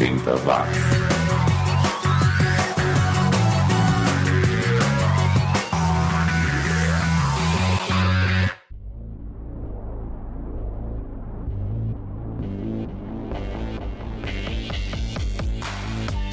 80 0.00 0.46
watts. 0.46 1.19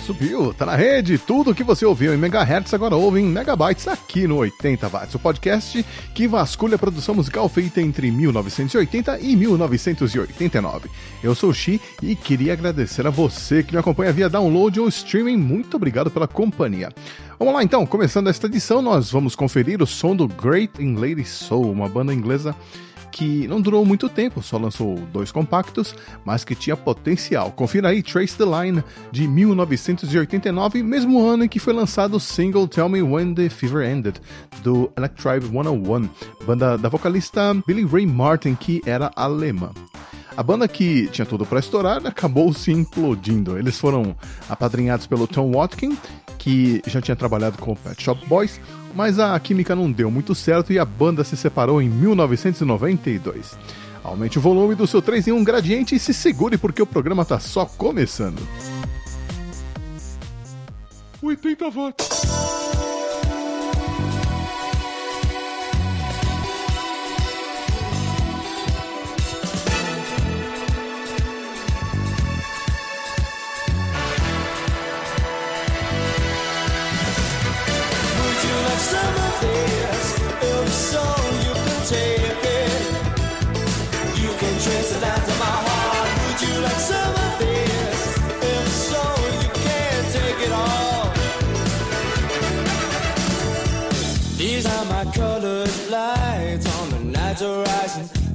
Subiu, 0.07 0.53
tá 0.53 0.65
na 0.65 0.73
rede. 0.73 1.17
Tudo 1.17 1.53
que 1.53 1.65
você 1.65 1.85
ouviu 1.85 2.13
em 2.13 2.17
megahertz 2.17 2.73
agora 2.73 2.95
ouve 2.95 3.19
em 3.19 3.25
megabytes 3.25 3.89
aqui 3.89 4.25
no 4.25 4.37
80 4.37 4.87
watts, 4.87 5.15
o 5.15 5.19
podcast 5.19 5.85
que 6.13 6.29
vasculha 6.29 6.75
a 6.75 6.79
produção 6.79 7.13
musical 7.13 7.49
feita 7.49 7.81
entre 7.81 8.09
1980 8.09 9.19
e 9.19 9.35
1989. 9.35 10.89
Eu 11.21 11.35
sou 11.35 11.49
o 11.49 11.53
Xi 11.53 11.81
e 12.01 12.15
queria 12.15 12.53
agradecer 12.53 13.05
a 13.05 13.09
você 13.09 13.61
que 13.61 13.73
me 13.73 13.79
acompanha 13.79 14.13
via 14.13 14.29
download 14.29 14.79
ou 14.79 14.87
streaming. 14.87 15.35
Muito 15.35 15.75
obrigado 15.75 16.09
pela 16.09 16.25
companhia. 16.25 16.87
Vamos 17.37 17.53
lá 17.53 17.61
então, 17.61 17.85
começando 17.85 18.29
esta 18.29 18.47
edição, 18.47 18.81
nós 18.81 19.11
vamos 19.11 19.35
conferir 19.35 19.83
o 19.83 19.85
som 19.85 20.15
do 20.15 20.25
Great 20.25 20.81
in 20.81 20.95
Lady 20.95 21.25
Soul, 21.25 21.69
uma 21.69 21.89
banda 21.89 22.13
inglesa 22.13 22.55
que 23.17 23.47
não 23.47 23.59
durou 23.59 23.83
muito 23.83 24.07
tempo, 24.07 24.43
só 24.43 24.59
lançou 24.59 24.95
dois 25.11 25.31
compactos, 25.31 25.95
mas 26.23 26.43
que 26.43 26.53
tinha 26.53 26.77
potencial. 26.77 27.51
Confira 27.51 27.89
aí 27.89 28.03
Trace 28.03 28.37
the 28.37 28.43
Line 28.45 28.83
de 29.11 29.27
1989, 29.27 30.83
mesmo 30.83 31.19
ano 31.25 31.43
em 31.43 31.49
que 31.49 31.59
foi 31.59 31.73
lançado 31.73 32.17
o 32.17 32.19
single 32.19 32.67
Tell 32.67 32.87
Me 32.87 33.01
When 33.01 33.33
the 33.33 33.49
Fever 33.49 33.89
Ended 33.89 34.21
do 34.61 34.91
Electribe 34.95 35.47
101, 35.47 36.09
banda 36.45 36.77
da 36.77 36.89
vocalista 36.89 37.55
Billy 37.65 37.85
Ray 37.85 38.05
Martin, 38.05 38.53
que 38.53 38.83
era 38.85 39.11
alemã. 39.15 39.71
A 40.35 40.43
banda 40.43 40.67
que 40.67 41.07
tinha 41.07 41.25
tudo 41.25 41.43
para 41.43 41.59
estourar 41.59 42.05
acabou 42.05 42.53
se 42.53 42.71
implodindo. 42.71 43.57
Eles 43.57 43.79
foram 43.79 44.15
apadrinhados 44.47 45.07
pelo 45.07 45.25
Tom 45.25 45.55
Watkin, 45.55 45.97
que 46.37 46.83
já 46.85 47.01
tinha 47.01 47.15
trabalhado 47.15 47.57
com 47.57 47.71
o 47.71 47.75
Pet 47.75 48.03
Shop 48.03 48.23
Boys, 48.27 48.61
mas 48.97 49.19
a 49.19 49.39
química 49.39 49.75
não 49.75 49.91
deu 49.91 50.09
muito 50.09 50.33
certo 50.33 50.73
e 50.73 50.79
a 50.79 50.83
banda 50.83 51.23
se 51.23 51.37
separou 51.37 51.79
em 51.79 51.87
1992. 51.87 53.55
Aumente 54.03 54.39
o 54.39 54.41
volume 54.41 54.73
do 54.73 54.87
seu 54.87 55.03
3 55.03 55.27
em 55.27 55.31
1 55.33 55.43
gradiente 55.43 55.93
e 55.93 55.99
se 55.99 56.15
segure 56.15 56.57
porque 56.57 56.81
o 56.81 56.85
programa 56.85 57.21
está 57.21 57.39
só 57.39 57.63
começando. 57.63 58.41
80 61.21 61.69
watts. 61.69 62.96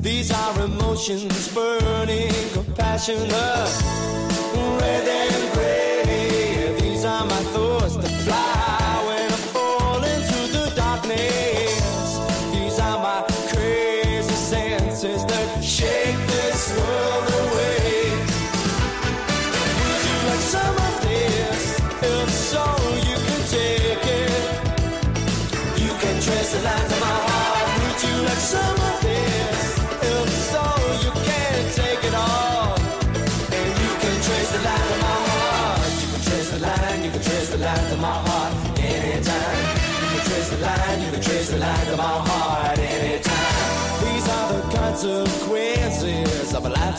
These 0.02 0.32
are 0.32 0.60
emotions 0.64 1.54
burning, 1.54 2.32
compassionate, 2.52 3.30
red 4.80 5.08
and. 5.08 5.61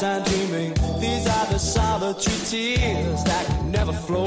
Lifetime 0.03 0.23
dreaming. 0.23 0.73
These 0.99 1.27
are 1.27 1.45
the 1.47 1.57
solitary 1.57 2.37
tears 2.45 3.23
that 3.23 3.65
never 3.65 3.93
flow. 3.93 4.25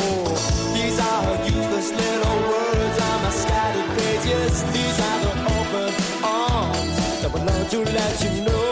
These 0.75 0.99
are 0.99 1.23
her 1.23 1.45
useless 1.45 1.91
little 1.93 2.39
words 2.51 3.01
on 3.01 3.23
my 3.23 3.31
scattered 3.31 3.99
pages. 3.99 4.63
These 4.73 4.99
are 5.09 5.21
the 5.27 5.35
open 5.59 5.95
arms 6.25 6.97
that 7.21 7.31
would 7.33 7.45
love 7.45 7.71
to 7.71 7.79
let 7.79 8.25
you 8.25 8.45
know. 8.45 8.66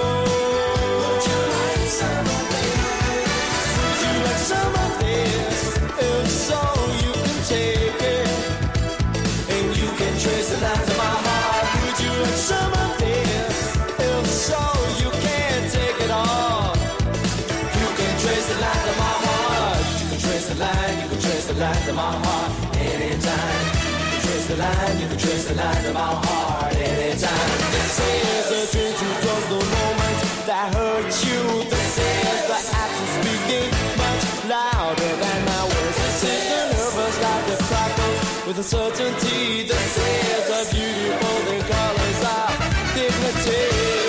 The 21.54 21.60
lines 21.60 21.88
of 21.88 21.94
my 21.94 22.02
heart 22.02 22.76
anytime. 22.76 23.66
You 24.12 24.20
trace 24.22 24.46
the 24.46 24.56
line, 24.56 25.00
you 25.00 25.06
can 25.06 25.18
trace 25.18 25.44
the 25.46 25.54
lines 25.54 25.86
of 25.86 25.94
my 25.94 26.00
heart 26.00 26.74
anytime. 26.74 27.50
This 27.74 27.98
is 28.00 28.46
a 28.50 28.72
dream 28.72 28.92
to 28.92 29.06
towards 29.22 29.46
the 29.52 29.60
moment 29.76 30.18
that 30.48 30.74
hurt 30.74 31.12
you. 31.26 31.42
This 31.70 31.98
is 31.98 32.40
the 32.50 32.58
action 32.82 33.08
speaking 33.18 33.70
much 34.02 34.24
louder 34.50 35.12
than 35.22 35.40
my 35.46 35.62
words. 35.70 35.96
This 35.96 36.24
is 36.24 36.42
the 36.50 36.62
nervous 36.74 37.16
life 37.22 37.46
that 37.48 37.60
crackles 37.70 38.46
with 38.46 38.58
a 38.58 38.66
certainty. 38.74 39.62
This 39.62 39.92
is 39.98 40.44
a 40.58 40.62
beautiful 40.74 41.36
thing 41.46 41.62
colors 41.70 42.20
of 42.34 42.50
dignity. 42.94 44.03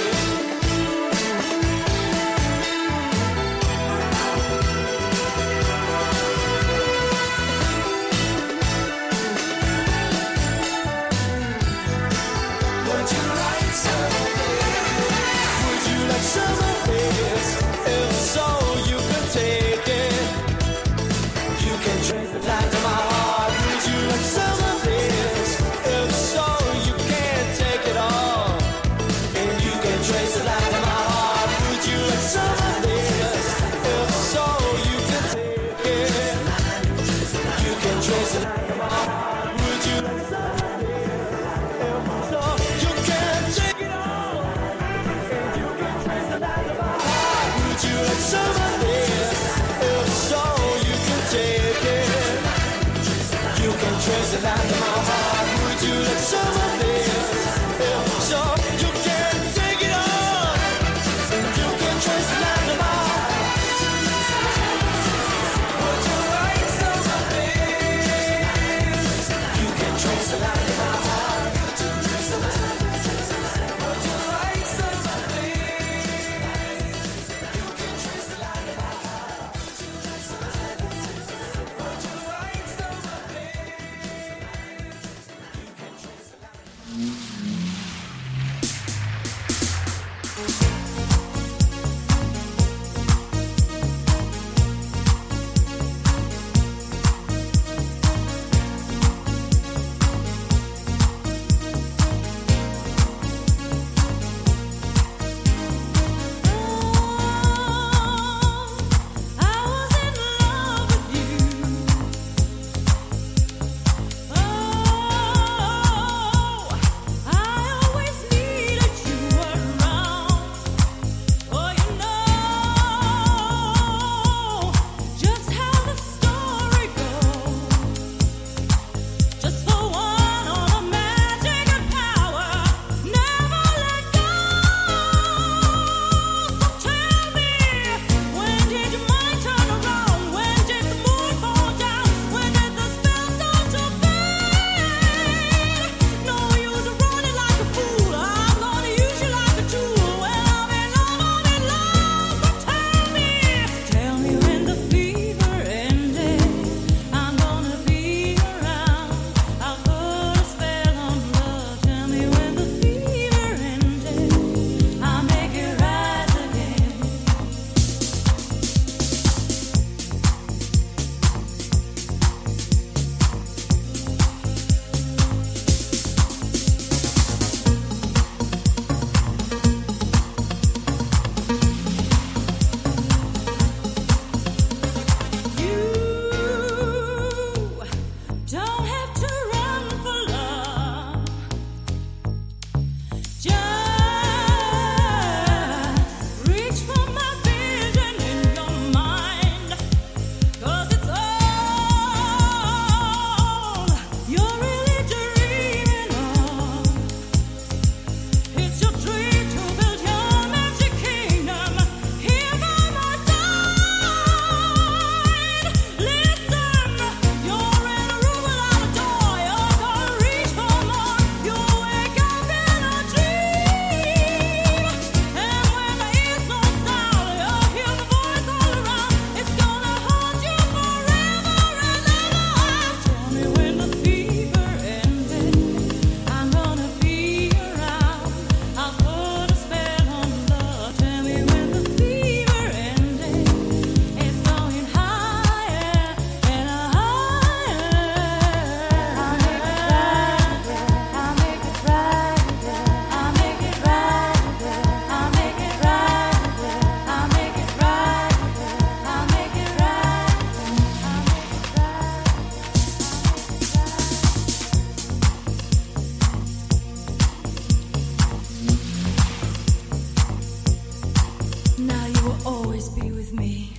Now 271.77 272.05
you 272.05 272.23
will 272.23 272.47
always 272.47 272.87
be 272.89 273.11
with 273.11 273.33
me, 273.33 273.73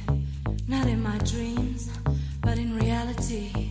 not 0.69 0.87
in 0.87 1.03
my 1.03 1.17
dreams, 1.19 1.91
but 2.43 2.59
in 2.59 2.77
reality. 2.77 3.71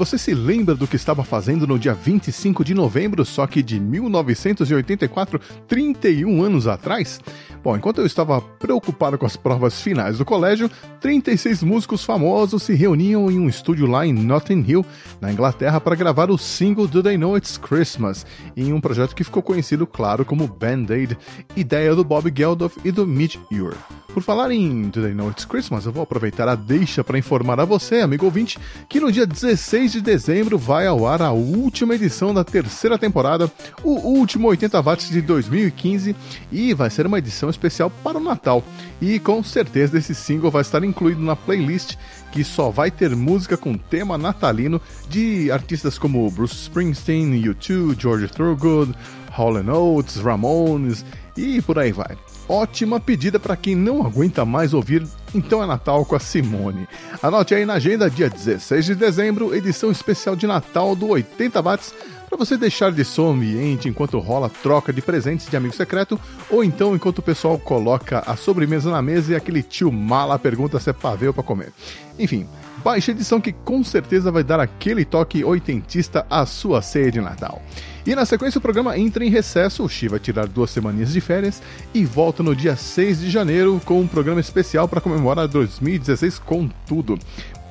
Você 0.00 0.16
se 0.16 0.32
lembra 0.32 0.74
do 0.74 0.86
que 0.86 0.96
estava 0.96 1.22
fazendo 1.22 1.66
no 1.66 1.78
dia 1.78 1.92
25 1.92 2.64
de 2.64 2.72
novembro, 2.72 3.22
só 3.22 3.46
que 3.46 3.62
de 3.62 3.78
1984, 3.78 5.38
31 5.68 6.42
anos 6.42 6.66
atrás? 6.66 7.20
Bom, 7.62 7.76
enquanto 7.76 7.98
eu 7.98 8.06
estava 8.06 8.40
preocupado 8.40 9.18
com 9.18 9.26
as 9.26 9.36
provas 9.36 9.82
finais 9.82 10.16
do 10.16 10.24
colégio, 10.24 10.70
36 10.98 11.62
músicos 11.62 12.02
famosos 12.02 12.62
se 12.62 12.74
reuniam 12.74 13.30
em 13.30 13.38
um 13.38 13.50
estúdio 13.50 13.86
lá 13.86 14.06
em 14.06 14.14
Notting 14.14 14.64
Hill, 14.66 14.86
na 15.20 15.30
Inglaterra, 15.30 15.78
para 15.78 15.94
gravar 15.94 16.30
o 16.30 16.38
single 16.38 16.86
Do 16.86 17.02
They 17.02 17.18
Know 17.18 17.36
It's 17.36 17.58
Christmas, 17.58 18.24
em 18.56 18.72
um 18.72 18.80
projeto 18.80 19.14
que 19.14 19.24
ficou 19.24 19.42
conhecido, 19.42 19.86
claro, 19.86 20.24
como 20.24 20.48
Band-Aid, 20.48 21.18
ideia 21.54 21.94
do 21.94 22.02
Bob 22.02 22.32
Geldof 22.34 22.78
e 22.82 22.90
do 22.90 23.06
Mitch 23.06 23.36
Ure. 23.52 23.76
Por 24.12 24.22
falar 24.22 24.50
em 24.50 24.88
Do 24.88 25.02
They 25.02 25.14
Know 25.14 25.30
It's 25.30 25.44
Christmas, 25.44 25.84
eu 25.84 25.92
vou 25.92 26.02
aproveitar 26.02 26.48
a 26.48 26.54
deixa 26.54 27.04
para 27.04 27.18
informar 27.18 27.60
a 27.60 27.64
você, 27.64 28.00
amigo 28.00 28.24
ouvinte, 28.24 28.58
que 28.88 28.98
no 28.98 29.12
dia 29.12 29.26
16 29.26 29.92
de 29.92 30.00
dezembro 30.00 30.58
vai 30.58 30.86
ao 30.86 31.06
ar 31.06 31.22
a 31.22 31.30
última 31.30 31.94
edição 31.94 32.34
da 32.34 32.42
terceira 32.42 32.98
temporada, 32.98 33.52
o 33.84 33.90
último 33.90 34.48
80 34.48 34.82
watts 34.82 35.10
de 35.10 35.20
2015, 35.20 36.16
e 36.50 36.74
vai 36.74 36.90
ser 36.90 37.06
uma 37.06 37.18
edição 37.18 37.49
especial 37.50 37.90
para 38.02 38.18
o 38.18 38.22
Natal. 38.22 38.62
E 39.00 39.18
com 39.18 39.42
certeza 39.42 39.98
esse 39.98 40.14
single 40.14 40.50
vai 40.50 40.62
estar 40.62 40.82
incluído 40.84 41.20
na 41.20 41.34
playlist 41.34 41.96
que 42.32 42.44
só 42.44 42.70
vai 42.70 42.90
ter 42.90 43.14
música 43.16 43.56
com 43.56 43.76
tema 43.76 44.16
natalino 44.16 44.80
de 45.08 45.50
artistas 45.50 45.98
como 45.98 46.30
Bruce 46.30 46.54
Springsteen, 46.54 47.42
U2, 47.42 48.00
George 48.00 48.28
Thorogood, 48.28 48.94
Hall 49.30 49.54
Oates, 49.54 50.16
Ramones 50.16 51.04
e 51.36 51.60
por 51.62 51.78
aí 51.78 51.92
vai. 51.92 52.16
Ótima 52.48 52.98
pedida 52.98 53.38
para 53.38 53.56
quem 53.56 53.76
não 53.76 54.04
aguenta 54.04 54.44
mais 54.44 54.74
ouvir 54.74 55.06
Então 55.32 55.62
é 55.62 55.66
Natal 55.66 56.04
com 56.04 56.16
a 56.16 56.20
Simone. 56.20 56.88
Anote 57.22 57.54
aí 57.54 57.64
na 57.64 57.74
agenda, 57.74 58.10
dia 58.10 58.28
16 58.28 58.84
de 58.86 58.94
dezembro, 58.96 59.54
edição 59.54 59.90
especial 59.90 60.34
de 60.34 60.46
Natal 60.46 60.96
do 60.96 61.08
80 61.08 61.62
Watts 61.62 61.94
para 62.30 62.38
você 62.38 62.56
deixar 62.56 62.92
de 62.92 63.04
som 63.04 63.32
ambiente 63.32 63.88
enquanto 63.88 64.20
rola 64.20 64.48
troca 64.48 64.92
de 64.92 65.02
presentes 65.02 65.50
de 65.50 65.56
amigo 65.56 65.74
secreto, 65.74 66.18
ou 66.48 66.62
então 66.62 66.94
enquanto 66.94 67.18
o 67.18 67.22
pessoal 67.22 67.58
coloca 67.58 68.20
a 68.20 68.36
sobremesa 68.36 68.88
na 68.88 69.02
mesa 69.02 69.32
e 69.32 69.36
aquele 69.36 69.64
tio 69.64 69.90
mala 69.90 70.38
pergunta 70.38 70.78
se 70.78 70.88
é 70.88 70.92
pavê 70.92 71.32
para 71.32 71.42
comer. 71.42 71.72
Enfim, 72.20 72.46
baixa 72.84 73.10
edição 73.10 73.40
que 73.40 73.52
com 73.52 73.82
certeza 73.82 74.30
vai 74.30 74.44
dar 74.44 74.60
aquele 74.60 75.04
toque 75.04 75.42
oitentista 75.42 76.24
à 76.30 76.46
sua 76.46 76.80
ceia 76.82 77.10
de 77.10 77.20
Natal. 77.20 77.60
E 78.06 78.14
na 78.14 78.24
sequência 78.24 78.58
o 78.58 78.62
programa 78.62 78.96
entra 78.96 79.24
em 79.24 79.28
recesso, 79.28 79.84
o 79.84 79.88
Xi 79.88 80.06
vai 80.06 80.20
tirar 80.20 80.46
duas 80.46 80.70
semaninhas 80.70 81.12
de 81.12 81.20
férias 81.20 81.60
e 81.92 82.04
volta 82.04 82.44
no 82.44 82.54
dia 82.54 82.76
6 82.76 83.20
de 83.20 83.28
janeiro 83.30 83.80
com 83.84 84.00
um 84.00 84.06
programa 84.06 84.40
especial 84.40 84.86
para 84.86 85.00
comemorar 85.00 85.48
2016 85.48 86.38
com 86.38 86.68
tudo. 86.86 87.18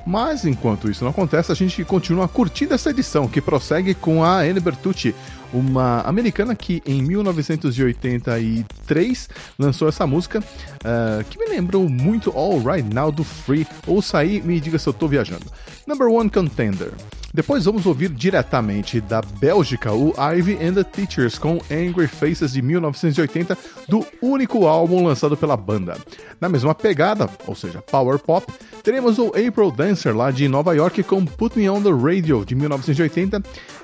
Mas 0.06 0.44
enquanto 0.44 0.90
isso 0.90 1.04
não 1.04 1.10
acontece, 1.10 1.52
a 1.52 1.54
gente 1.54 1.84
continua 1.84 2.26
curtindo 2.26 2.74
essa 2.74 2.90
edição, 2.90 3.28
que 3.28 3.40
prossegue 3.40 3.94
com 3.94 4.24
a 4.24 4.40
Anne 4.40 4.58
Bertucci, 4.60 5.14
uma 5.52 6.02
americana 6.02 6.54
que 6.54 6.80
em 6.86 7.02
1983 7.02 9.28
lançou 9.58 9.88
essa 9.88 10.06
música, 10.06 10.38
uh, 10.40 11.24
que 11.28 11.36
me 11.38 11.46
lembrou 11.46 11.88
muito 11.88 12.30
All 12.30 12.60
Right 12.60 12.94
Now 12.94 13.10
do 13.10 13.24
Free. 13.24 13.66
Ouça 13.86 14.18
aí 14.18 14.40
me 14.40 14.60
diga 14.60 14.78
se 14.78 14.88
eu 14.88 14.92
tô 14.92 15.08
viajando. 15.08 15.46
Number 15.86 16.08
One 16.08 16.30
Contender. 16.30 16.92
Depois 17.32 17.64
vamos 17.64 17.86
ouvir 17.86 18.08
diretamente 18.08 19.00
da 19.00 19.22
Bélgica 19.22 19.92
o 19.92 20.12
Ivy 20.18 20.58
and 20.60 20.74
the 20.74 20.82
Teachers 20.82 21.38
com 21.38 21.60
Angry 21.70 22.08
Faces 22.08 22.54
de 22.54 22.60
1980, 22.60 23.56
do 23.88 24.04
único 24.20 24.66
álbum 24.66 25.06
lançado 25.06 25.36
pela 25.36 25.56
banda. 25.56 25.96
Na 26.40 26.48
mesma 26.48 26.74
pegada, 26.74 27.30
ou 27.46 27.54
seja, 27.54 27.80
Power 27.82 28.18
Pop, 28.18 28.52
teremos 28.82 29.18
o 29.20 29.28
April 29.28 29.70
Dancer 29.70 30.16
lá 30.16 30.32
de 30.32 30.48
Nova 30.48 30.74
York 30.74 31.04
com 31.04 31.24
Put 31.24 31.56
Me 31.56 31.70
on 31.70 31.80
the 31.80 31.90
Radio 31.90 32.44
de 32.44 32.56
1980. 32.56 33.40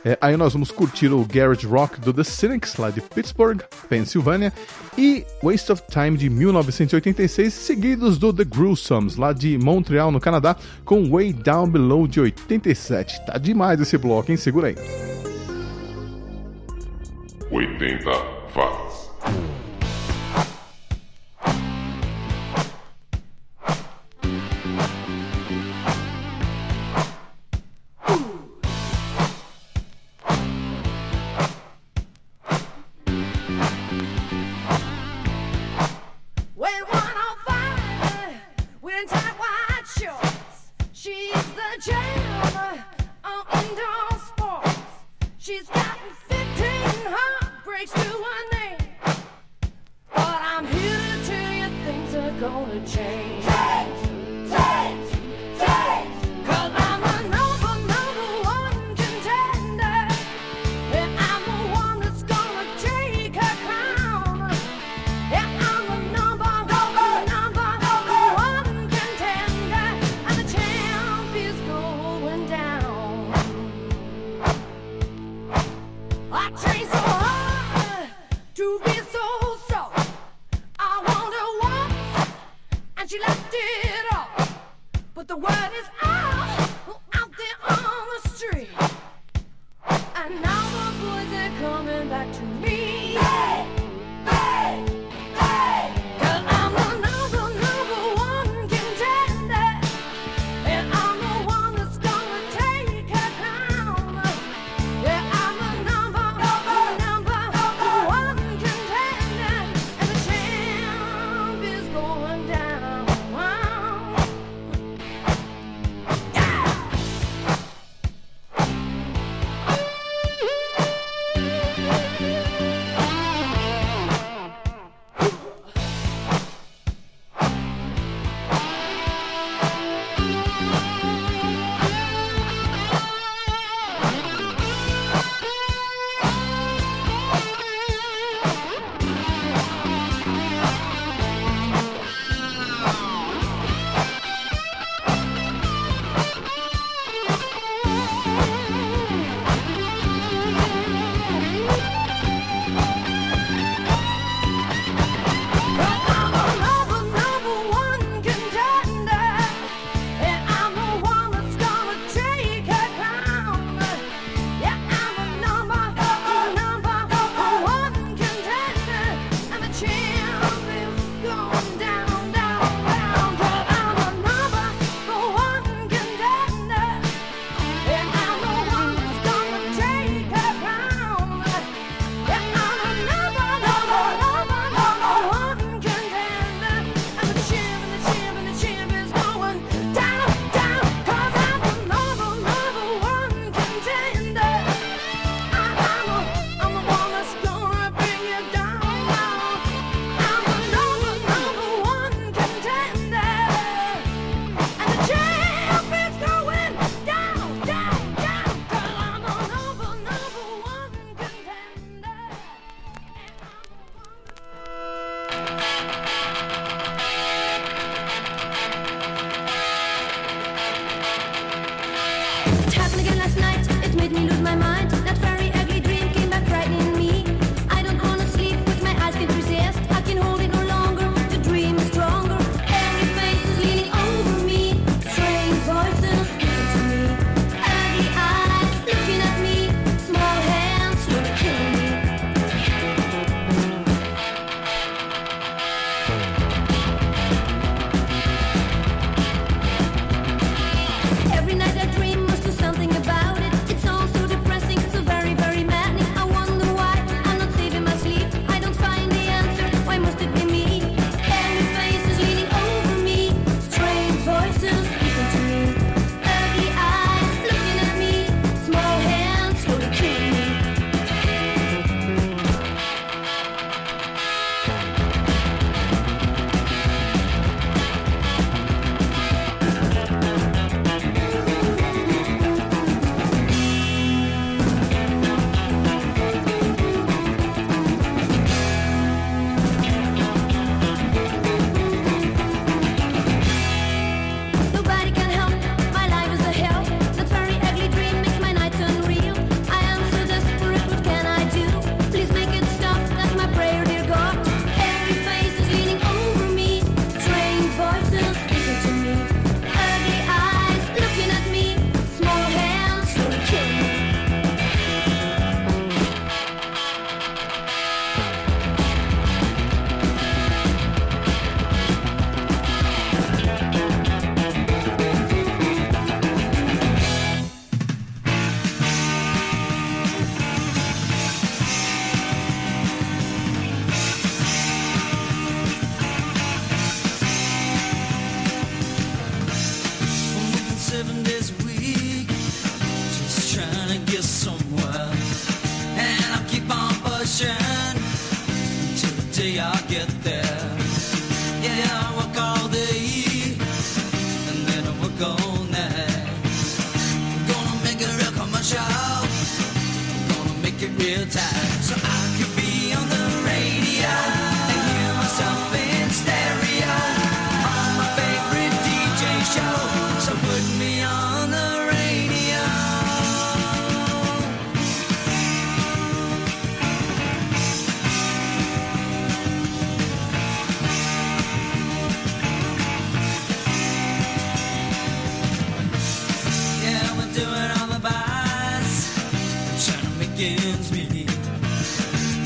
É, 0.07 0.17
aí 0.21 0.37
nós 0.37 0.53
vamos 0.53 0.71
curtir 0.71 1.09
o 1.09 1.25
Garage 1.25 1.67
Rock 1.67 2.01
do 2.01 2.13
The 2.13 2.23
Cynics 2.23 2.77
lá 2.77 2.91
de 2.91 3.01
Pittsburgh, 3.01 3.61
Pensilvânia, 3.89 4.53
e 4.97 5.27
Waste 5.43 5.73
of 5.73 5.83
Time 5.91 6.17
de 6.17 6.31
1986, 6.31 7.53
seguidos 7.53 8.17
do 8.17 8.33
The 8.33 8.45
Gruesomes 8.45 9.17
lá 9.17 9.33
de 9.33 9.59
Montreal, 9.59 10.13
no 10.13 10.21
Canadá, 10.21 10.55
com 10.85 11.11
Way 11.11 11.33
Down 11.33 11.69
Below 11.69 12.07
de 12.07 12.21
87. 12.21 13.27
Tá 13.27 13.37
demais 13.37 13.81
esse 13.81 13.99
bloco, 13.99 14.31
hein? 14.31 14.37
Segura 14.37 14.69
aí. 14.69 14.77
80 17.51 18.09
watts. 18.55 19.56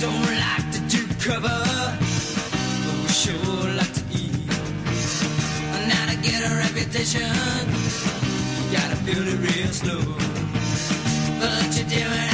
Don't 0.01 0.23
like 0.47 0.71
to 0.73 0.81
do 0.89 1.07
cover, 1.19 1.61
but 2.85 2.97
we 3.03 3.09
sure 3.09 3.71
like 3.77 3.93
to 3.93 4.03
eat. 4.11 4.33
Now 5.87 6.07
to 6.09 6.17
get 6.23 6.51
a 6.51 6.55
reputation, 6.65 7.21
you 8.57 8.79
gotta 8.79 8.97
build 9.05 9.27
it 9.29 9.39
real 9.39 9.73
slow. 9.73 10.01
But 11.41 11.77
you're 11.77 11.89
doing 11.89 12.30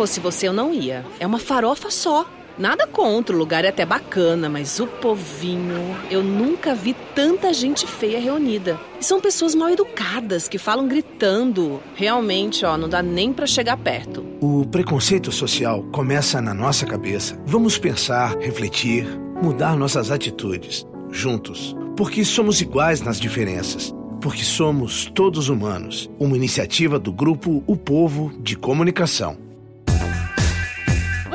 fosse 0.00 0.18
você, 0.18 0.48
eu 0.48 0.52
não 0.54 0.72
ia. 0.72 1.04
É 1.18 1.26
uma 1.26 1.38
farofa 1.38 1.90
só. 1.90 2.26
Nada 2.56 2.86
contra, 2.86 3.36
o 3.36 3.38
lugar 3.38 3.66
é 3.66 3.68
até 3.68 3.84
bacana, 3.84 4.48
mas 4.48 4.80
o 4.80 4.86
povinho. 4.86 5.94
Eu 6.10 6.22
nunca 6.22 6.74
vi 6.74 6.96
tanta 7.14 7.52
gente 7.52 7.86
feia 7.86 8.18
reunida. 8.18 8.80
E 8.98 9.04
são 9.04 9.20
pessoas 9.20 9.54
mal 9.54 9.68
educadas 9.68 10.48
que 10.48 10.56
falam 10.56 10.88
gritando. 10.88 11.82
Realmente, 11.94 12.64
ó, 12.64 12.78
não 12.78 12.88
dá 12.88 13.02
nem 13.02 13.30
para 13.30 13.46
chegar 13.46 13.76
perto. 13.76 14.24
O 14.40 14.64
preconceito 14.64 15.30
social 15.30 15.82
começa 15.92 16.40
na 16.40 16.54
nossa 16.54 16.86
cabeça. 16.86 17.38
Vamos 17.44 17.76
pensar, 17.76 18.38
refletir, 18.38 19.06
mudar 19.42 19.76
nossas 19.76 20.10
atitudes, 20.10 20.86
juntos. 21.10 21.76
Porque 21.94 22.24
somos 22.24 22.62
iguais 22.62 23.02
nas 23.02 23.20
diferenças 23.20 23.94
porque 24.22 24.44
somos 24.44 25.10
todos 25.14 25.48
humanos. 25.48 26.10
Uma 26.18 26.36
iniciativa 26.36 26.98
do 26.98 27.10
grupo 27.10 27.64
O 27.66 27.74
Povo 27.74 28.30
de 28.38 28.54
Comunicação. 28.54 29.49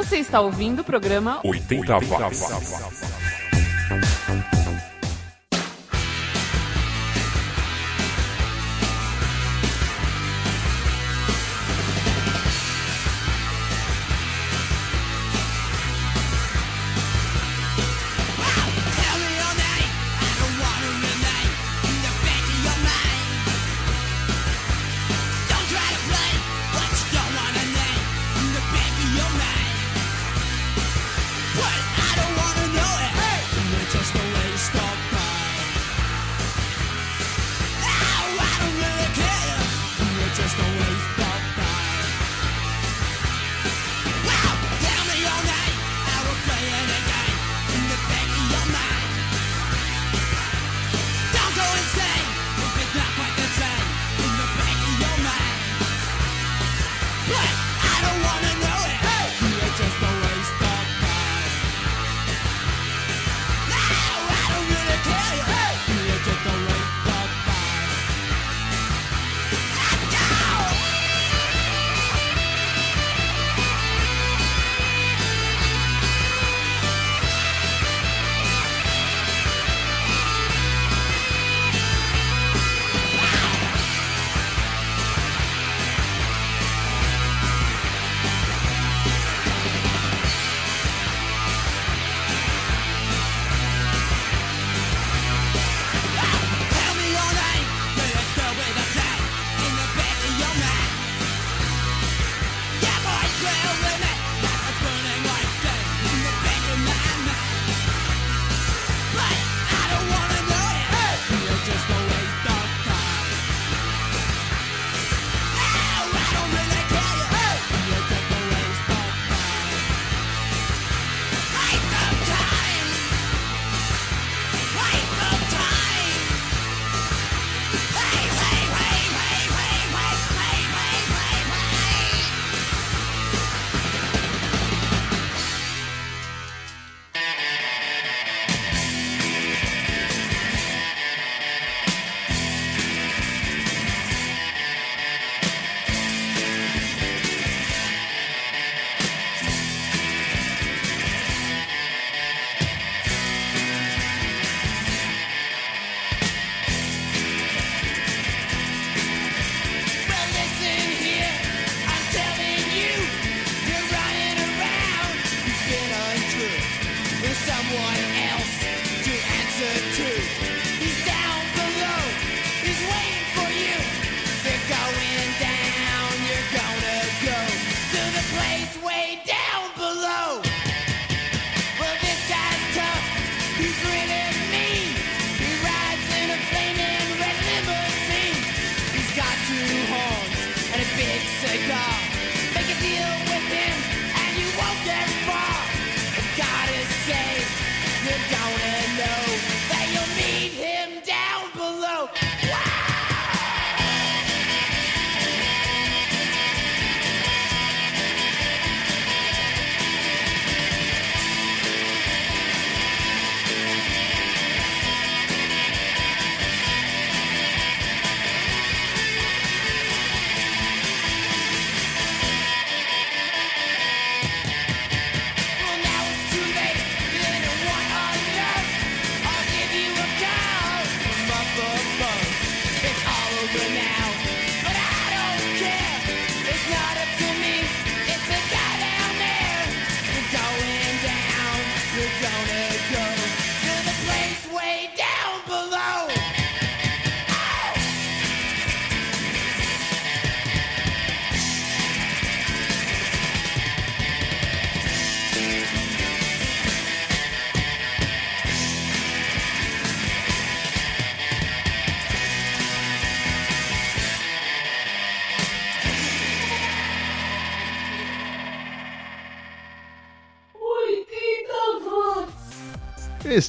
Você 0.06 0.18
está 0.18 0.40
ouvindo 0.40 0.82
o 0.82 0.84
programa 0.84 1.40
80 1.44 2.00
Vagas. 2.02 3.15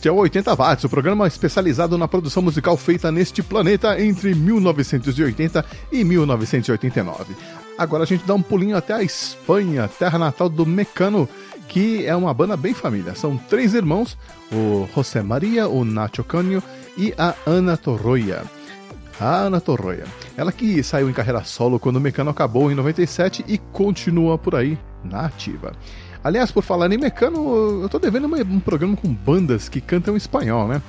Este 0.07 0.11
é 0.11 0.13
o 0.13 0.19
80 0.19 0.55
Watts, 0.55 0.85
o 0.85 0.89
programa 0.89 1.27
especializado 1.27 1.99
na 1.99 2.07
produção 2.07 2.41
musical 2.41 2.77
feita 2.77 3.11
neste 3.11 3.43
planeta 3.43 4.01
entre 4.01 4.37
1980 4.37 5.65
e 5.91 6.05
1989. 6.05 7.35
Agora 7.77 8.05
a 8.05 8.07
gente 8.07 8.25
dá 8.25 8.33
um 8.33 8.41
pulinho 8.41 8.77
até 8.77 8.95
a 8.95 9.03
Espanha, 9.03 9.91
terra 9.99 10.17
natal 10.17 10.49
do 10.49 10.65
Mecano, 10.65 11.29
que 11.67 12.07
é 12.07 12.15
uma 12.15 12.33
banda 12.33 12.57
bem 12.57 12.73
família. 12.73 13.17
São 13.17 13.37
três 13.37 13.75
irmãos, 13.75 14.17
o 14.53 14.87
José 14.95 15.25
Maria, 15.25 15.69
o 15.69 15.85
Nacho 15.85 16.23
Canho 16.23 16.63
e 16.97 17.13
a 17.19 17.35
Ana 17.45 17.77
Torroia. 17.77 18.45
A 19.19 19.39
Ana 19.39 19.61
Torroia. 19.61 20.05
Ela 20.37 20.53
que 20.53 20.85
saiu 20.85 21.11
em 21.11 21.13
carreira 21.13 21.43
solo 21.43 21.81
quando 21.81 21.97
o 21.97 22.01
Mecano 22.01 22.31
acabou 22.31 22.71
em 22.71 22.77
97 22.77 23.45
e 23.49 23.59
continua 23.59 24.39
por 24.39 24.55
aí 24.55 24.79
na 25.03 25.27
ativa. 25.27 25.73
Aliás, 26.27 26.51
por 26.51 26.65
falar 26.65 26.91
em 26.93 26.99
Mecano, 26.99 27.83
eu 27.83 27.89
tô 27.89 28.01
devendo 28.01 28.25
uma- 28.25 28.39
um 28.39 28.59
programa 28.59 28.97
com 28.97 29.07
bandas 29.15 29.69
que 29.69 29.81
cantam 29.81 30.17
espanhol, 30.17 30.67
né? 30.67 30.83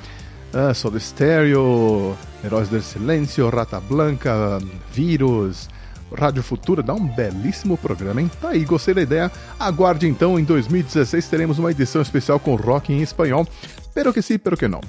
Uh, 0.52 0.74
Soda 0.74 1.00
Stereo, 1.00 2.18
Heróis 2.44 2.70
del 2.70 2.82
Silêncio, 2.82 3.48
Rata 3.48 3.80
Blanca, 3.80 4.58
Vírus, 4.92 5.70
Rádio 6.18 6.42
Futura, 6.42 6.82
dá 6.82 6.96
um 6.96 7.06
belíssimo 7.06 7.78
programa, 7.78 8.20
hein? 8.20 8.32
Tá 8.42 8.50
aí, 8.50 8.66
gostei 8.66 8.96
da 8.96 9.02
ideia. 9.04 9.32
Aguarde 9.60 10.08
então, 10.08 10.40
em 10.40 10.44
2016 10.44 11.28
teremos 11.28 11.60
uma 11.60 11.70
edição 11.70 12.02
especial 12.02 12.40
com 12.40 12.56
rock 12.56 12.92
em 12.92 13.04
espanhol. 13.04 13.46
Pero 13.94 14.12
que 14.12 14.24
sim, 14.24 14.40
pero 14.40 14.58
que 14.58 14.68
não. 14.68 14.82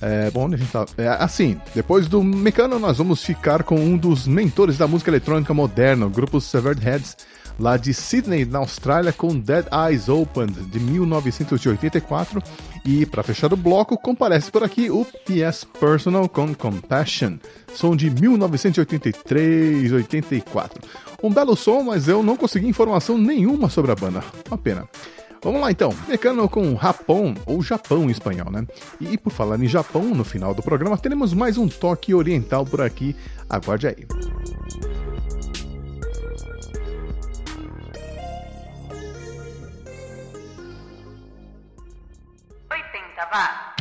É, 0.00 0.30
bom, 0.30 0.46
a 0.46 0.56
gente 0.56 0.70
tá. 0.72 0.86
É, 0.96 1.08
assim, 1.08 1.60
depois 1.74 2.08
do 2.08 2.22
Mecano, 2.24 2.78
nós 2.78 2.96
vamos 2.96 3.22
ficar 3.22 3.62
com 3.64 3.76
um 3.76 3.98
dos 3.98 4.26
mentores 4.26 4.78
da 4.78 4.88
música 4.88 5.10
eletrônica 5.10 5.52
moderna, 5.52 6.06
o 6.06 6.10
grupo 6.10 6.40
Severed 6.40 6.82
Heads, 6.82 7.16
lá 7.58 7.76
de 7.76 7.92
Sydney, 7.92 8.44
na 8.44 8.58
Austrália, 8.58 9.12
com 9.12 9.36
Dead 9.38 9.66
Eyes 9.72 10.08
Open, 10.08 10.46
de 10.46 10.80
1984. 10.80 12.42
E, 12.84 13.06
para 13.06 13.22
fechar 13.22 13.52
o 13.52 13.56
bloco, 13.56 13.96
comparece 13.96 14.50
por 14.50 14.62
aqui 14.62 14.90
o 14.90 15.04
PS 15.04 15.64
Personal 15.64 16.28
com 16.28 16.54
Compassion, 16.54 17.38
som 17.74 17.96
de 17.96 18.10
1983-84. 18.10 20.82
Um 21.22 21.32
belo 21.32 21.56
som, 21.56 21.82
mas 21.82 22.08
eu 22.08 22.22
não 22.22 22.36
consegui 22.36 22.68
informação 22.68 23.16
nenhuma 23.16 23.70
sobre 23.70 23.92
a 23.92 23.94
banda. 23.94 24.22
Uma 24.46 24.58
pena. 24.58 24.86
Vamos 25.42 25.60
lá 25.60 25.70
então, 25.70 25.94
Mecano 26.08 26.48
com 26.48 26.76
Japão, 26.78 27.34
ou 27.44 27.62
Japão 27.62 28.04
em 28.04 28.10
espanhol, 28.10 28.50
né? 28.50 28.66
E 28.98 29.18
por 29.18 29.30
falar 29.30 29.62
em 29.62 29.68
Japão, 29.68 30.02
no 30.02 30.24
final 30.24 30.54
do 30.54 30.62
programa 30.62 30.96
teremos 30.96 31.34
mais 31.34 31.58
um 31.58 31.68
toque 31.68 32.14
oriental 32.14 32.64
por 32.64 32.80
aqui. 32.80 33.14
Aguarde 33.48 33.88
aí. 33.88 34.06
80 43.34 43.73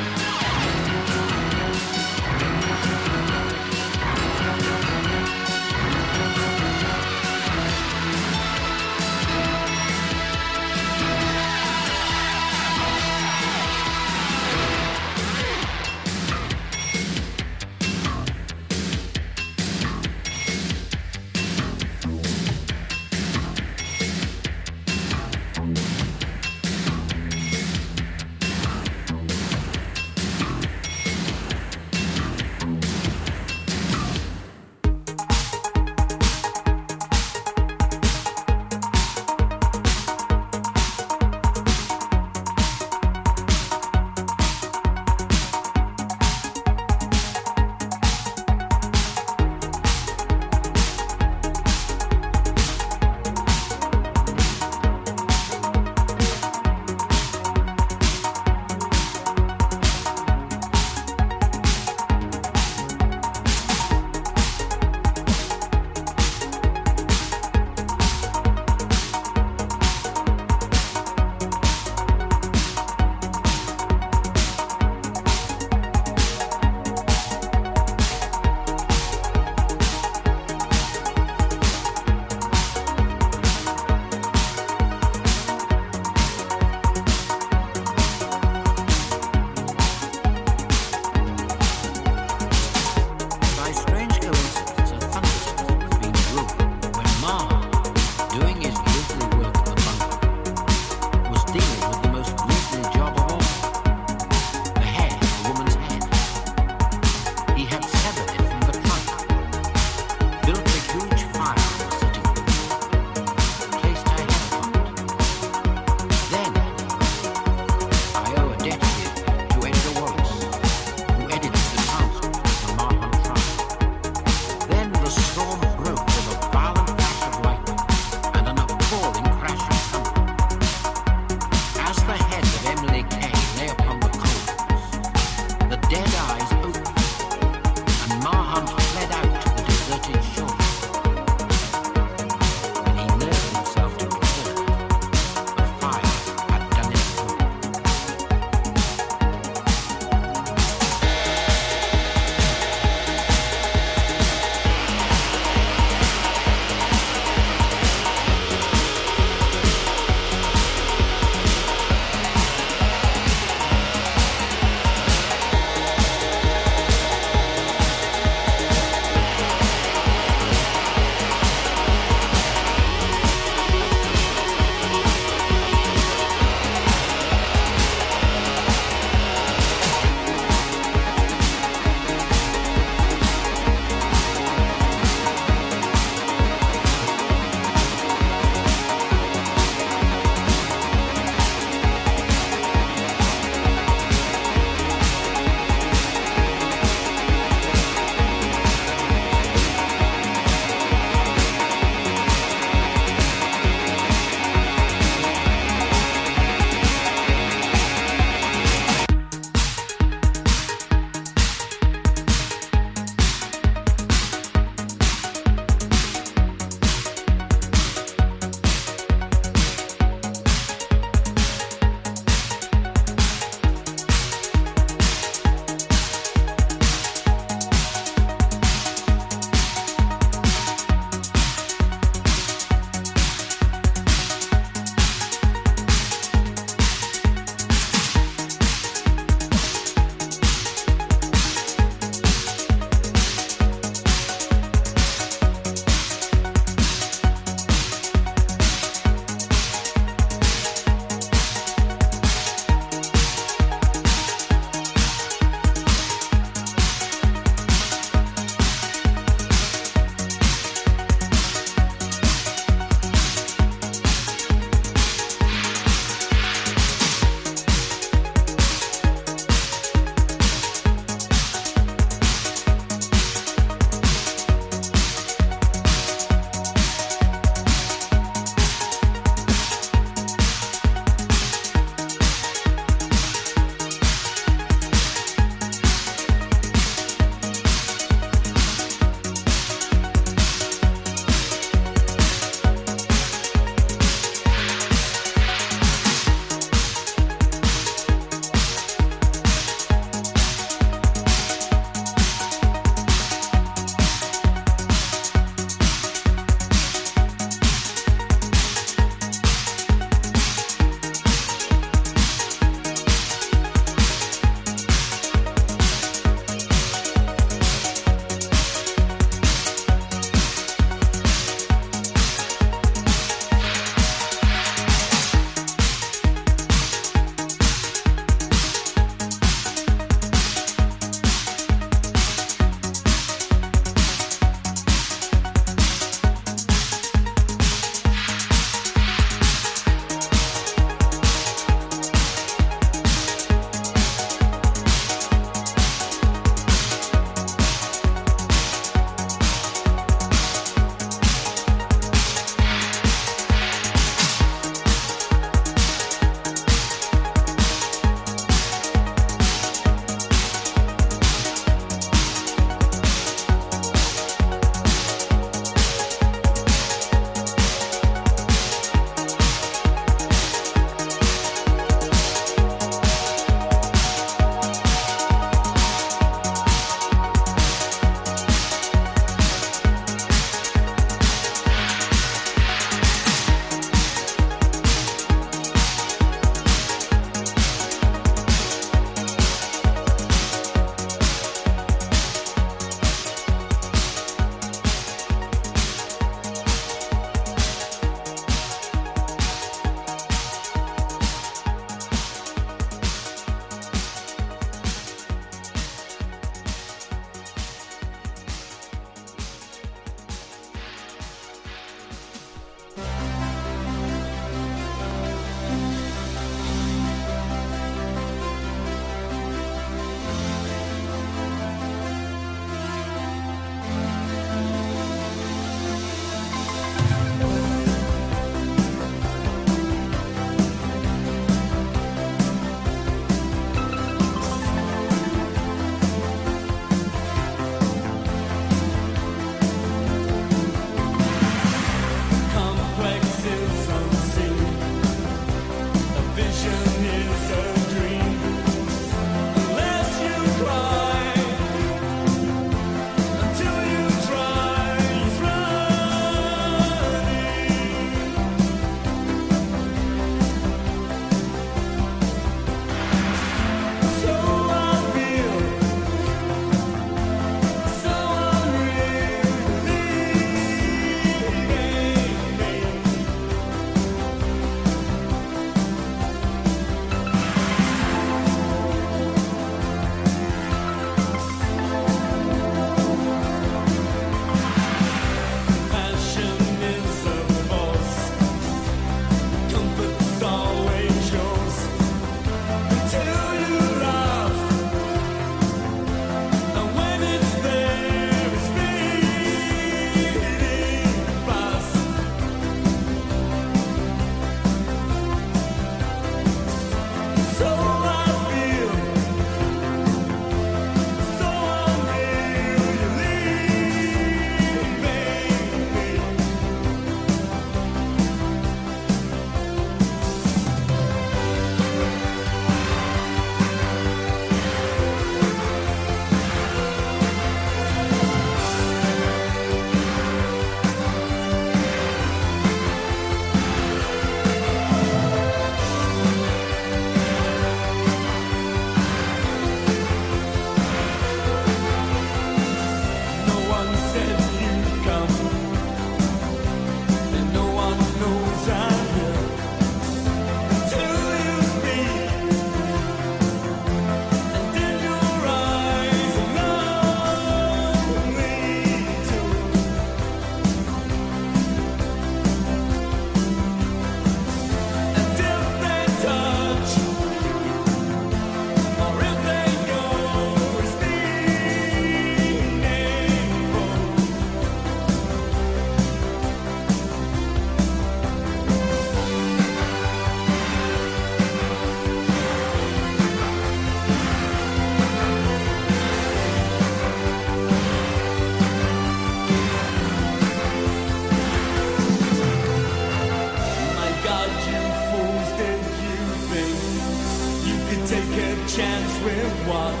could 597.88 598.06
take 598.06 598.24
a 598.24 598.66
chance 598.66 599.24
with 599.24 599.68
what 599.68 600.00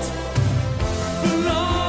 belongs. 1.22 1.85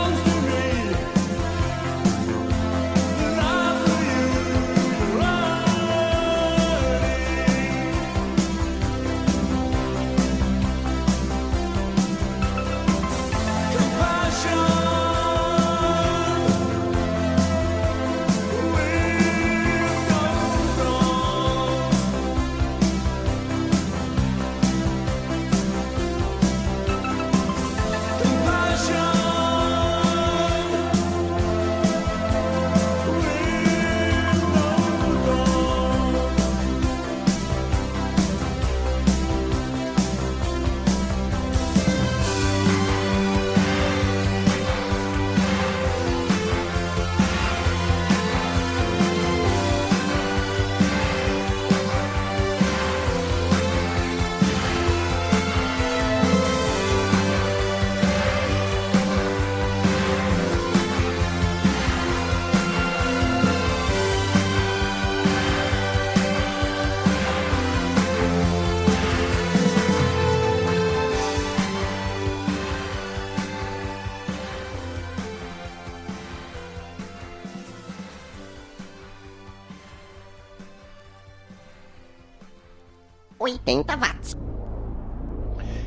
80 83.67 83.97
watts. 83.97 84.37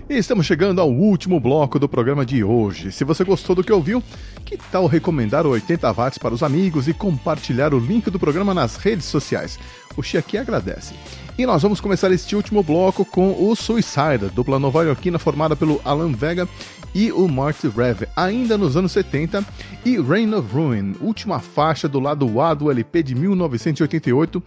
E 0.09 0.15
estamos 0.19 0.45
chegando 0.45 0.81
ao 0.81 0.91
último 0.91 1.41
bloco 1.41 1.79
do 1.79 1.89
programa 1.89 2.27
de 2.27 2.45
hoje. 2.45 2.93
Se 2.93 3.05
você 3.05 3.25
gostou 3.25 3.57
do 3.57 3.65
que 3.65 3.73
ouviu, 3.73 4.03
que 4.45 4.57
tal 4.57 4.87
recomendar 4.87 5.47
o 5.47 5.51
80 5.51 5.91
watts 5.93 6.19
para 6.19 6.35
os 6.35 6.43
amigos 6.43 6.89
e 6.89 6.93
compartilhar 6.93 7.73
o 7.73 7.79
link 7.79 8.11
do 8.11 8.19
programa 8.19 8.53
nas 8.53 8.77
redes 8.77 9.07
sociais? 9.07 9.59
O 9.97 10.03
Chiaqui 10.03 10.37
agradece. 10.37 10.95
E 11.39 11.47
nós 11.47 11.63
vamos 11.63 11.81
começar 11.81 12.11
este 12.11 12.37
último 12.37 12.63
bloco 12.63 13.05
com 13.05 13.49
o 13.49 13.57
Suicide, 13.57 14.31
dupla 14.35 14.59
nova-iorquina 14.59 15.19
formada 15.19 15.57
pelo 15.57 15.81
Alan 15.85 16.13
Vega 16.13 16.47
e 16.95 17.13
o 17.13 17.29
Marty 17.29 17.69
Rev, 17.69 18.03
ainda 18.17 18.59
nos 18.59 18.77
anos 18.77 18.93
70, 18.93 19.45
e 19.85 20.01
Reign 20.01 20.35
of 20.35 20.53
Ruin, 20.53 20.97
última 21.01 21.39
faixa 21.39 21.89
do 21.89 22.01
lado 22.01 22.41
A 22.41 22.53
do 22.53 22.71
LP 22.71 23.03
de 23.03 23.15
1988, 23.15 24.43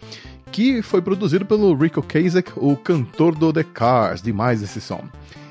que 0.53 0.83
foi 0.83 1.01
produzido 1.01 1.47
pelo 1.47 1.73
Rico 1.73 2.03
Kasek, 2.03 2.51
o 2.55 2.77
cantor 2.77 3.33
do 3.33 3.51
The 3.51 3.63
Cars, 3.63 4.21
demais 4.21 4.61
esse 4.61 4.79
som. 4.79 5.03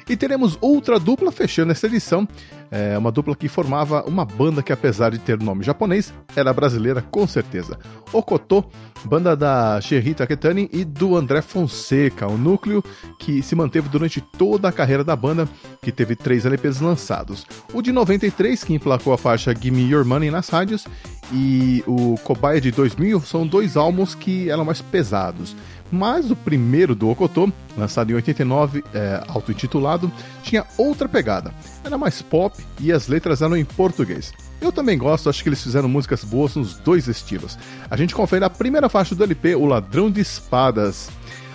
E 0.08 0.16
teremos 0.16 0.58
outra 0.60 0.98
dupla 0.98 1.30
fechando 1.30 1.72
essa 1.72 1.86
edição, 1.86 2.26
é 2.70 2.96
uma 2.96 3.12
dupla 3.12 3.36
que 3.36 3.48
formava 3.48 4.02
uma 4.04 4.24
banda 4.24 4.62
que, 4.62 4.72
apesar 4.72 5.10
de 5.10 5.18
ter 5.18 5.38
nome 5.38 5.62
japonês, 5.62 6.12
era 6.34 6.52
brasileira 6.54 7.02
com 7.02 7.26
certeza. 7.26 7.78
Okotô, 8.12 8.64
banda 9.04 9.36
da 9.36 9.78
Sherry 9.80 10.14
Taketani 10.14 10.70
e 10.72 10.82
do 10.84 11.14
André 11.14 11.42
Fonseca, 11.42 12.26
o 12.26 12.38
núcleo 12.38 12.82
que 13.18 13.42
se 13.42 13.54
manteve 13.54 13.90
durante 13.90 14.20
toda 14.20 14.68
a 14.68 14.72
carreira 14.72 15.04
da 15.04 15.14
banda, 15.14 15.46
que 15.82 15.92
teve 15.92 16.16
três 16.16 16.46
LPs 16.46 16.80
lançados. 16.80 17.44
O 17.74 17.82
de 17.82 17.92
93, 17.92 18.64
que 18.64 18.74
emplacou 18.74 19.12
a 19.12 19.18
faixa 19.18 19.54
Gimme 19.54 19.90
Your 19.90 20.06
Money 20.06 20.30
nas 20.30 20.48
rádios, 20.48 20.86
e 21.30 21.84
o 21.86 22.16
Cobaia 22.24 22.60
de 22.60 22.70
2000 22.70 23.20
são 23.20 23.46
dois 23.46 23.76
álbuns 23.76 24.14
que 24.14 24.50
eram 24.50 24.64
mais 24.64 24.80
pesados. 24.80 25.54
Mas 25.92 26.30
o 26.30 26.36
primeiro 26.36 26.94
do 26.94 27.10
Okotô, 27.10 27.52
lançado 27.76 28.10
em 28.10 28.14
89, 28.14 28.82
é, 28.94 29.22
auto-intitulado, 29.28 30.10
tinha 30.42 30.64
outra 30.78 31.06
pegada. 31.06 31.52
Era 31.84 31.98
mais 31.98 32.22
pop 32.22 32.56
e 32.80 32.90
as 32.90 33.08
letras 33.08 33.42
eram 33.42 33.54
em 33.54 33.64
português. 33.64 34.32
Eu 34.58 34.72
também 34.72 34.96
gosto, 34.96 35.28
acho 35.28 35.42
que 35.42 35.50
eles 35.50 35.62
fizeram 35.62 35.90
músicas 35.90 36.24
boas 36.24 36.56
nos 36.56 36.74
dois 36.78 37.08
estilos. 37.08 37.58
A 37.90 37.96
gente 37.96 38.14
confere 38.14 38.42
a 38.42 38.48
primeira 38.48 38.88
faixa 38.88 39.14
do 39.14 39.22
LP, 39.22 39.54
O 39.54 39.66
Ladrão 39.66 40.10
de 40.10 40.22
Espadas. 40.22 41.10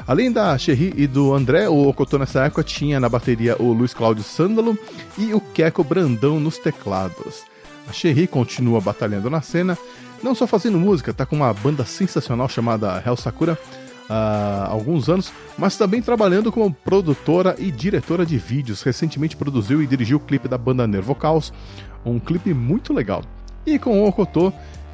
Além 0.06 0.32
da 0.32 0.56
Cherry 0.58 0.94
e 0.96 1.08
do 1.08 1.34
André, 1.34 1.68
o 1.68 1.88
Okotô 1.88 2.20
nessa 2.20 2.46
época 2.46 2.64
tinha 2.64 3.00
na 3.00 3.10
bateria 3.10 3.56
o 3.60 3.74
Luiz 3.74 3.94
Cláudio 3.94 4.24
Sândalo 4.24 4.78
e 5.18 5.34
o 5.34 5.42
Keco 5.42 5.84
Brandão 5.84 6.40
nos 6.40 6.60
teclados. 6.60 7.44
A 7.90 7.92
Cherry 7.92 8.28
continua 8.28 8.80
batalhando 8.80 9.30
na 9.30 9.42
cena, 9.42 9.78
não 10.22 10.36
só 10.36 10.46
fazendo 10.46 10.78
música, 10.78 11.14
tá 11.14 11.26
com 11.26 11.38
uma 11.38 11.54
banda 11.54 11.86
sensacional 11.86 12.48
chamada 12.48 13.02
Hell 13.06 13.18
Sakura, 13.18 13.58
há 14.10 14.68
alguns 14.70 15.10
anos, 15.10 15.32
mas 15.58 15.78
também 15.78 16.02
trabalhando 16.02 16.52
como 16.52 16.74
produtora 16.74 17.56
e 17.58 17.72
diretora 17.72 18.26
de 18.26 18.38
vídeos. 18.38 18.82
Recentemente 18.82 19.36
produziu 19.36 19.82
e 19.82 19.88
dirigiu 19.88 20.18
o 20.18 20.22
clipe 20.22 20.48
da 20.48 20.58
banda 20.58 20.88
Nervocaus, 20.88 21.54
um 22.06 22.20
clipe 22.20 22.54
muito 22.54 22.94
legal. 22.94 23.24
E 23.66 23.78
com 23.78 24.02
o 24.02 24.08
Okotô, 24.08 24.54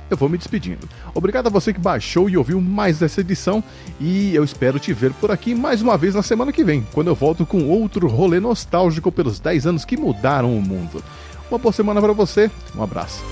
eu 0.09 0.17
vou 0.17 0.29
me 0.29 0.37
despedindo. 0.37 0.87
Obrigado 1.13 1.47
a 1.47 1.49
você 1.49 1.73
que 1.73 1.79
baixou 1.79 2.29
e 2.29 2.37
ouviu 2.37 2.59
mais 2.61 2.99
dessa 2.99 3.21
edição 3.21 3.63
e 3.99 4.33
eu 4.35 4.43
espero 4.43 4.79
te 4.79 4.93
ver 4.93 5.13
por 5.13 5.31
aqui 5.31 5.55
mais 5.55 5.81
uma 5.81 5.97
vez 5.97 6.15
na 6.15 6.23
semana 6.23 6.51
que 6.51 6.63
vem, 6.63 6.85
quando 6.93 7.07
eu 7.07 7.15
volto 7.15 7.45
com 7.45 7.67
outro 7.69 8.07
rolê 8.07 8.39
nostálgico 8.39 9.11
pelos 9.11 9.39
10 9.39 9.67
anos 9.67 9.85
que 9.85 9.97
mudaram 9.97 10.55
o 10.55 10.61
mundo. 10.61 11.03
Uma 11.49 11.57
boa 11.57 11.73
semana 11.73 12.01
para 12.01 12.13
você, 12.13 12.49
um 12.75 12.83
abraço. 12.83 13.23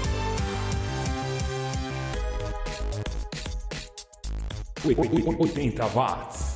80 4.86 5.96
watts. 5.96 6.51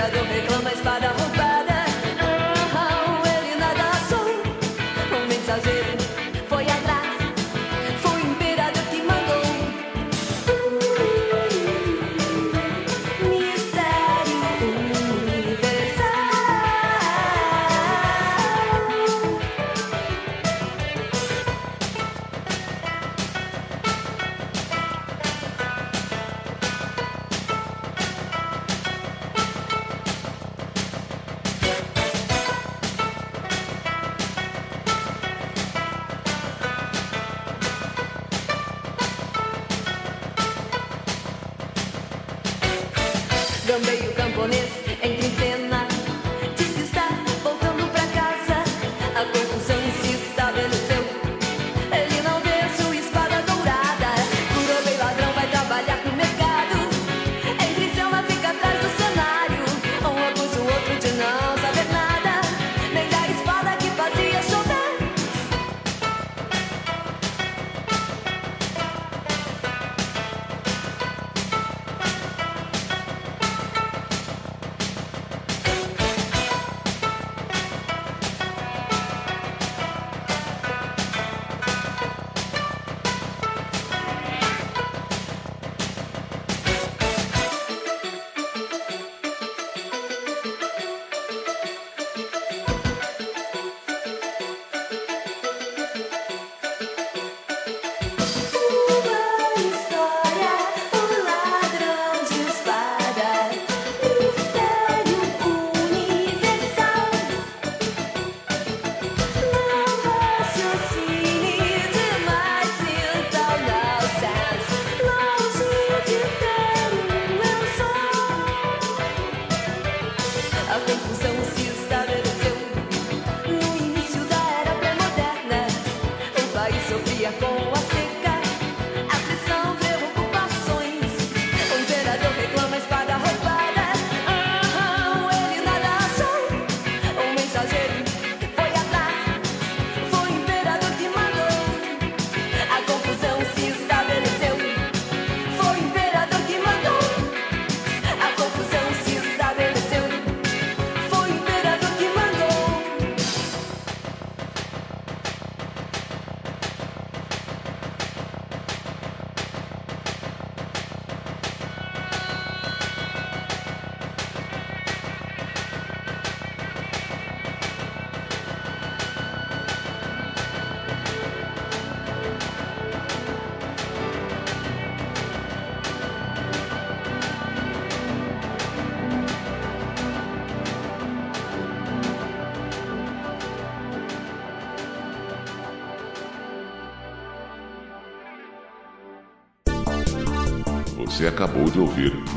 atirador 0.00 0.28
reclama 0.28 0.70
espada. 0.70 1.29